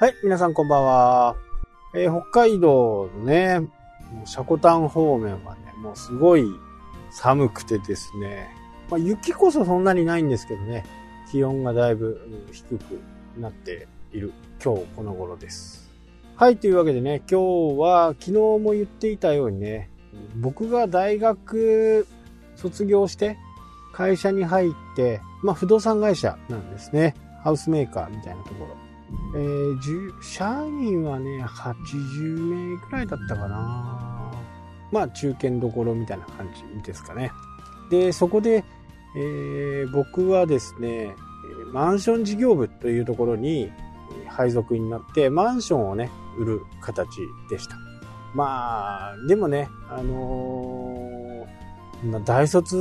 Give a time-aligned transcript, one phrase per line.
[0.00, 1.36] はい、皆さんこんばんは。
[1.92, 3.68] えー、北海道のね、
[4.26, 6.46] シャコタン方面はね、もうすごい
[7.10, 8.48] 寒くてですね、
[8.90, 10.84] まあ、雪こそそんなにないんですけどね、
[11.32, 13.00] 気温がだいぶ低く
[13.40, 14.32] なっている
[14.64, 15.90] 今日この頃です。
[16.36, 19.90] はい、というわけでね、今日は昨日も言っていたようにね、
[20.36, 22.06] 僕が大学
[22.54, 23.36] 卒業して
[23.92, 27.16] 会社に入って、まあ不動産会社なんですね。
[27.42, 28.87] ハウスメーカーみたいなところ。
[29.34, 34.32] えー、社員はね、80名くらいだったかな。
[34.90, 37.30] まあ中堅どころみたいな感じですかね。
[37.90, 38.64] で、そこで、
[39.16, 41.14] えー、僕はですね、
[41.72, 43.70] マンション事業部というところに
[44.26, 47.08] 配属になって、マンションをね、売る形
[47.50, 47.76] でした。
[48.34, 52.76] まあ、でもね、あのー、大卒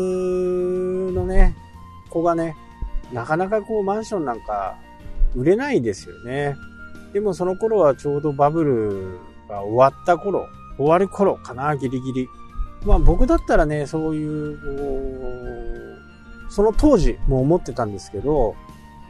[1.14, 1.56] のね、
[2.09, 2.56] 子がね、
[3.12, 4.78] なかなかこうマンションなんか
[5.36, 6.58] 売れないですよね。
[7.14, 10.47] でもその頃はちょうどバブルが終わった頃、
[10.78, 12.30] 終わる頃かな、ギリギリ。
[12.86, 15.97] まあ僕だったらね、そういう、
[16.50, 18.56] その当時も思ってたんですけど、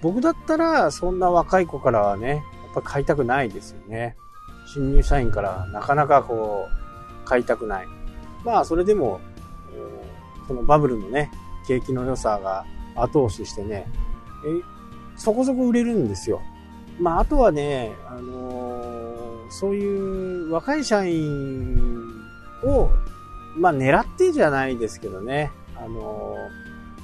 [0.02, 2.42] 僕だったらそんな若い子からはね、やっ
[2.76, 4.16] ぱ買いたくないですよね。
[4.66, 7.88] 新入社員からなかなかこう、買いたくない。
[8.44, 9.20] まあ、それでも、
[10.48, 11.32] そのバブルのね、
[11.68, 12.66] 景気の良さが
[12.96, 13.88] 後押ししてね、
[15.18, 16.42] そこそこ売れるんですよ。
[17.00, 21.78] まあ、あとはね、あのー、そういう若い社員
[22.64, 22.90] を、
[23.56, 26.36] まあ、狙ってじゃないですけどね、あの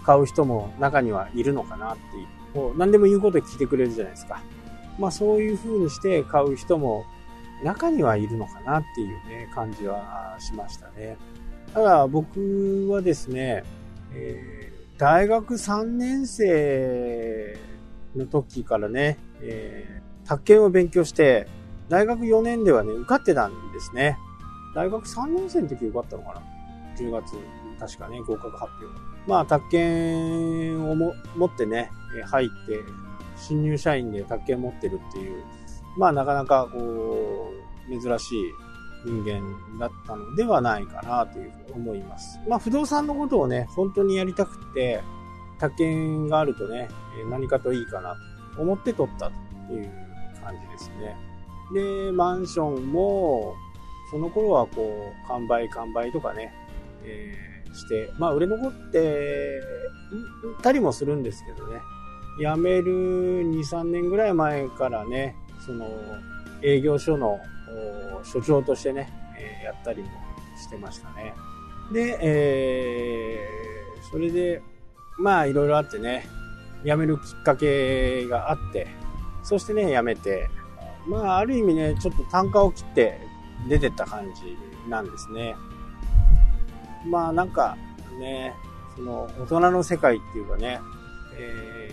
[0.01, 2.77] ー、買う人も中にはいるのかなっていう。
[2.77, 4.41] 何でも言うこと聞いてくれるじゃないですか。
[4.99, 7.05] まあ、そういう風にして買う人も
[7.63, 11.17] 中にはいるのかなっていうね、感じはしましたね。
[11.73, 13.63] ただ僕はですね、
[14.13, 17.57] えー、大学3年生
[18.15, 21.47] の時からね、えー、宅建を勉強して、
[21.89, 24.17] 大学4年ではね、受かってたんですね。
[24.75, 26.41] 大学3年生の時受かったのかな
[26.97, 27.35] ?10 月、
[27.79, 28.85] 確かね、合格発表。
[29.27, 31.91] まあ、宅建をも持ってね、
[32.25, 32.83] 入って、
[33.35, 35.43] 新入社員で宅建持ってるっていう、
[35.97, 37.51] まあなかなかこ
[37.89, 38.53] う、珍しい
[39.05, 39.41] 人間
[39.79, 42.39] だったのではないかなというふうに思います。
[42.47, 45.01] まあ不動産のことをね、本当にやりたくて、
[45.63, 46.89] 宅建があるとね、
[47.29, 48.17] 何かといいかな
[48.55, 49.31] と思って取った
[49.67, 49.89] という
[50.43, 51.15] 感じですね。
[51.73, 53.55] で、マンションも、
[54.11, 56.53] その頃はこう、完売完売とかね、
[57.03, 59.61] えー、して、まあ売れ残って
[60.61, 61.79] たりもするんですけどね、
[62.39, 65.35] 辞める2、3年ぐらい前からね、
[65.65, 65.87] その
[66.61, 67.39] 営業所の
[68.23, 70.09] 所長としてね、えやったりも
[70.61, 71.33] してましたね。
[71.93, 74.61] で、えー、それで、
[75.17, 76.27] まあいろいろあってね、
[76.83, 78.87] 辞めるきっかけがあって、
[79.43, 80.49] そしてね、辞めて、
[81.07, 83.19] まあある意味ね、ちょっと単価を切って
[83.69, 84.57] 出てった感じ
[84.89, 85.55] なんですね。
[87.05, 87.77] まあなんか
[88.19, 88.53] ね、
[88.95, 90.79] その大人の世界っていうかね、
[91.37, 91.91] え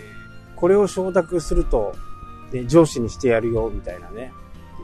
[0.53, 1.93] ー、これを承諾すると
[2.51, 4.33] で、上司にしてやるよ、みたいなね。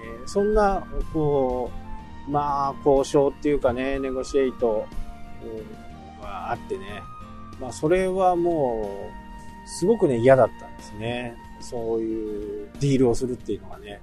[0.03, 0.83] えー、そんな、
[1.13, 1.69] こ
[2.27, 4.85] う、まあ、交渉っていうかね、ネゴシエイト
[6.21, 7.03] があってね。
[7.59, 9.09] まあ、それはも
[9.65, 11.35] う、すごくね、嫌だったんですね。
[11.59, 14.01] そういうディールをするっていうのはね。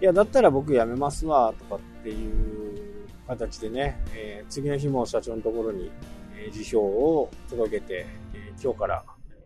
[0.00, 5.90] いや、だったら僕辞めますわ、とかっていう形でね、えー、次の日も社長のところに、
[6.36, 9.04] え、辞表を届けて、えー、今日から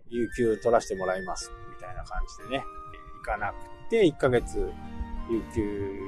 [0.08, 4.70] 有給取らせてもらいます、みたいな感じでね、え行かなくて、1ヶ月、
[5.30, 6.00] 有給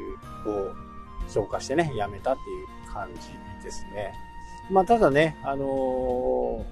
[0.47, 0.73] を
[1.29, 4.13] 消化してね、辞めたっていう感じですね。
[4.71, 6.65] まあ、ただね、あのー、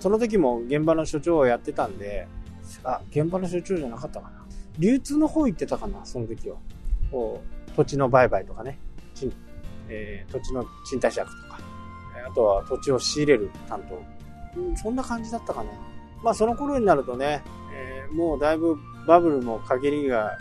[0.00, 2.28] その時も現場の所長をやってたんで、
[2.84, 4.46] あ、現場の所長じゃなかったかな。
[4.78, 6.56] 流通の方行ってたかな、その時は。
[7.10, 8.78] こう、土地の売買とかね、
[9.88, 11.58] えー、土地の賃貸借とか、
[12.28, 14.60] あとは土地を仕入れる担当。
[14.60, 15.70] うん、そんな感じだったかな。
[16.22, 17.42] まあその頃になるとね、
[17.74, 18.76] えー、もうだいぶ
[19.06, 20.36] バブルの限りが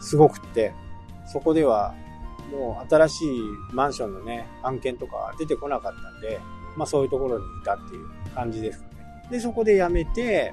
[0.00, 0.74] すごくって、
[1.26, 1.94] そこでは
[2.50, 3.28] もう新しい
[3.72, 6.40] マンションのね、案件とか出てこなかったんで、
[6.76, 8.84] まあそういうところにいたっていう感じです。
[9.32, 10.52] で、そこで辞めて、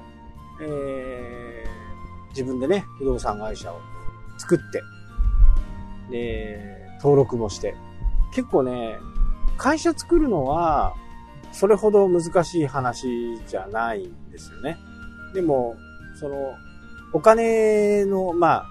[0.62, 3.78] えー、自分でね、不動産会社を
[4.38, 4.82] 作って、
[6.10, 7.74] で、登録もして、
[8.34, 8.98] 結構ね、
[9.58, 10.94] 会社作るのは、
[11.52, 13.06] それほど難しい話
[13.46, 14.78] じゃないんですよね。
[15.34, 15.76] でも、
[16.18, 16.54] その、
[17.12, 18.66] お金の、まあ、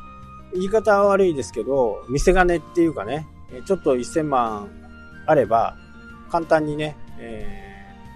[0.56, 3.27] 言い方は悪いですけど、見せ金っていうかね、
[3.65, 4.69] ちょっと1000万
[5.27, 5.77] あれば、
[6.31, 7.45] 簡単にね、え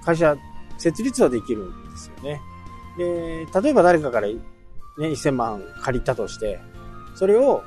[0.02, 0.36] ー、会社
[0.80, 2.42] 設立はできるんですよね。
[2.98, 4.36] で、例えば誰かからね、
[4.98, 6.60] 1000万借りたとして、
[7.16, 7.64] それを、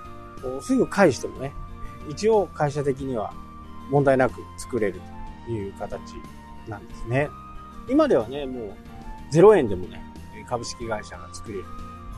[0.61, 1.52] すぐ返してもね、
[2.08, 3.32] 一応会社的には
[3.90, 5.00] 問題なく作れる
[5.46, 6.00] という形
[6.69, 7.28] なんですね。
[7.88, 8.75] 今ではね、もう
[9.32, 10.02] 0円でもね、
[10.49, 11.64] 株式会社が作れる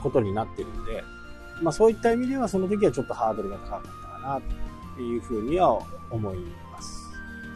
[0.02, 1.02] ことになってるんで、
[1.62, 3.88] まあそういった意味ではその時はちょっとハードルが高かった
[4.20, 4.40] かな
[4.96, 5.78] というふうには
[6.10, 6.67] 思います。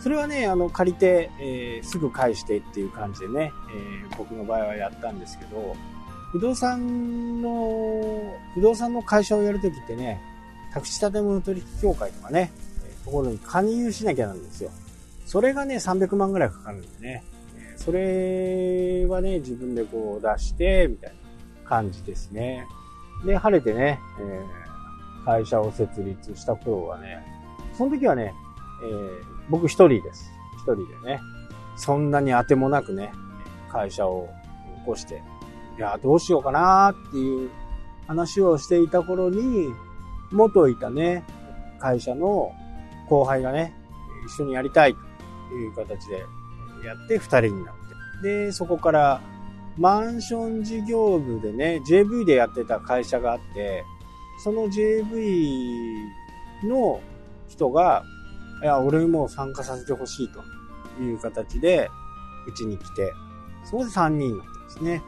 [0.03, 5.77] それはね、あの、借りて、えー、すぐ返してっていう感じでね、えー、僕の場合はやったんですけど、
[6.33, 10.21] 不動産の、不動産の会社をやるときってね、
[10.75, 12.51] 宅地建物取引協会とかね、
[13.05, 14.71] ところに加入しなきゃなんですよ。
[15.25, 17.23] それがね、300万ぐらいかかるんでね。
[17.77, 21.13] それはね、自分でこう出して、みたい
[21.63, 22.67] な感じですね。
[23.25, 27.25] で、晴れてね、えー、会社を設立した頃はね、
[27.79, 28.35] その時はね、
[28.83, 30.31] えー、僕一人です。
[30.57, 31.21] 一人でね、
[31.77, 33.13] そんなに当てもなくね、
[33.71, 34.29] 会社を
[34.81, 35.23] 起こして、
[35.79, 37.51] いや、どうしようかなっていう
[38.07, 39.73] 話をしていた頃に、
[40.31, 41.25] 元いたね、
[41.79, 42.53] 会社の
[43.09, 43.75] 後輩がね、
[44.27, 46.25] 一緒にやりたいという形で
[46.85, 47.75] やって二人になっ
[48.23, 48.29] て。
[48.47, 49.21] で、そこから
[49.79, 53.85] マンション事業部でね、JV でやってた会社があって、
[54.43, 56.07] その JV
[56.65, 57.01] の
[57.49, 58.05] 人が、
[58.63, 60.43] いや、俺も参加させてほしいと
[61.03, 61.91] いう形で、
[62.47, 63.13] うちに来て、
[63.65, 65.03] そこで3人なんですね。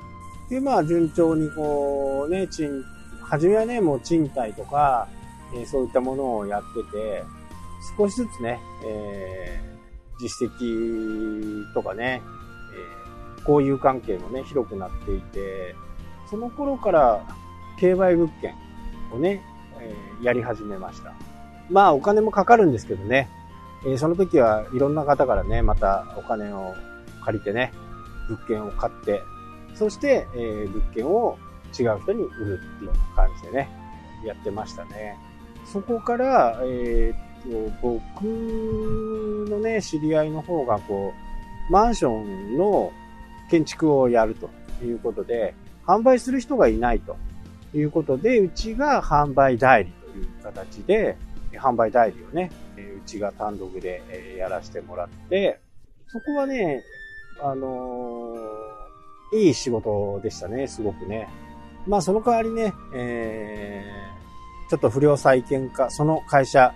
[0.50, 2.84] で、まあ、順調にこう、ね、賃、
[3.22, 5.08] 初めはね、もう賃貸とか、
[5.54, 7.24] えー、そういったものをやってて、
[7.96, 12.22] 少しずつね、えー、実績とかね、
[13.38, 15.74] えー、交友関係もね、広くなっていて、
[16.28, 17.22] その頃から
[17.78, 18.54] 競売物件
[19.12, 19.42] をね、
[19.80, 21.12] えー、やり始めました。
[21.70, 23.28] まあお金もかかるんですけどね、
[23.86, 26.74] え、その時はいろんな方からね、またお金を
[27.24, 27.72] 借りてね、
[28.28, 29.22] 物件を買って、
[29.74, 31.36] そして、え、物件を
[31.78, 33.68] 違う人に売るっていう感じでね、
[34.24, 35.16] やってましたね。
[35.64, 38.22] そこから、えー、っと、僕
[39.50, 41.12] のね、知り合いの方がこ
[41.68, 42.92] う、マンションの
[43.50, 44.50] 建築をやると
[44.84, 45.54] いうことで、
[45.86, 47.16] 販売する人がいないと
[47.74, 51.16] いうことで、うちが販売代理という形で、
[51.58, 55.60] 販売代理をね、うちが単独でやらせてもらって、
[56.08, 56.82] そこはね、
[57.42, 61.28] あのー、いい仕事でしたね、すごくね。
[61.86, 66.72] まあその代わりね、えー、ちょっと不良債権化、その会社、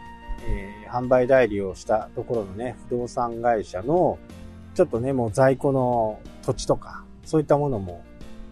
[0.46, 4.18] えー、販売代理をしたところのね、不動産会社の、
[4.74, 8.04] ちょっとね、もう在庫の土地とか、そういったものも、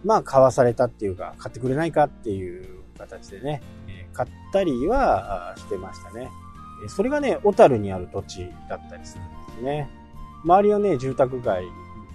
[0.03, 3.61] まあ買わされたっていうか、買ってくれないかっていう形でね、
[4.17, 6.31] 買ったりはしてましたね。
[6.87, 9.89] それがね、小樽にある土地だったりするんですね。
[10.43, 11.63] 周りはね、住宅街、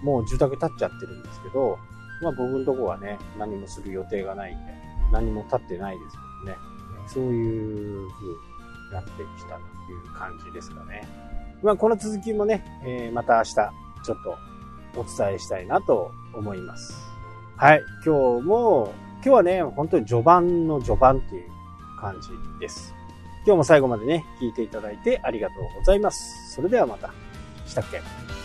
[0.02, 1.78] もう住宅建っちゃってるんですけど、
[2.20, 4.74] まあ僕のとこはね、何もする予定がないんで、
[5.12, 6.58] 何も建ってないですけどね。
[7.06, 8.34] そういう風に
[8.92, 11.06] なってきたという感じですかね。
[11.62, 13.64] まあこの続きもね、えー、また明日、ちょ
[14.14, 14.36] っと
[15.00, 16.94] お伝えしたいなと思います。
[17.56, 17.82] はい。
[18.04, 21.51] 今日も、今日はね、本当に序盤の序盤っていう
[22.02, 22.28] 感じ
[22.60, 22.94] です。
[23.46, 26.52] 今日も最後までね、聞いていただいてありがとうございます。
[26.54, 27.12] それではまた。
[27.66, 28.41] したっけ？